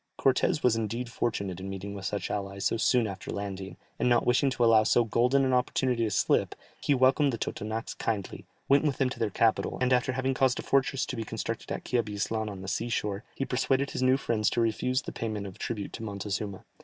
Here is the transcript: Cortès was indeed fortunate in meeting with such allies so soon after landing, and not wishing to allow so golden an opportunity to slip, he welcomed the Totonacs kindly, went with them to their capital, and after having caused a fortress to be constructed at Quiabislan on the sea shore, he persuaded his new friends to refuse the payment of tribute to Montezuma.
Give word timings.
Cortès 0.19 0.63
was 0.63 0.75
indeed 0.75 1.11
fortunate 1.11 1.59
in 1.59 1.69
meeting 1.69 1.93
with 1.93 2.05
such 2.05 2.31
allies 2.31 2.65
so 2.65 2.75
soon 2.75 3.05
after 3.05 3.29
landing, 3.29 3.77
and 3.99 4.09
not 4.09 4.25
wishing 4.25 4.49
to 4.49 4.63
allow 4.65 4.81
so 4.81 5.03
golden 5.03 5.45
an 5.45 5.53
opportunity 5.53 6.03
to 6.05 6.09
slip, 6.09 6.55
he 6.81 6.95
welcomed 6.95 7.31
the 7.31 7.37
Totonacs 7.37 7.93
kindly, 7.95 8.43
went 8.67 8.83
with 8.83 8.97
them 8.97 9.11
to 9.11 9.19
their 9.19 9.29
capital, 9.29 9.77
and 9.79 9.93
after 9.93 10.13
having 10.13 10.33
caused 10.33 10.57
a 10.57 10.63
fortress 10.63 11.05
to 11.05 11.15
be 11.15 11.23
constructed 11.23 11.71
at 11.71 11.85
Quiabislan 11.85 12.49
on 12.49 12.61
the 12.63 12.67
sea 12.67 12.89
shore, 12.89 13.23
he 13.35 13.45
persuaded 13.45 13.91
his 13.91 14.01
new 14.01 14.17
friends 14.17 14.49
to 14.49 14.59
refuse 14.59 15.03
the 15.03 15.11
payment 15.11 15.45
of 15.45 15.59
tribute 15.59 15.93
to 15.93 16.01
Montezuma. 16.01 16.65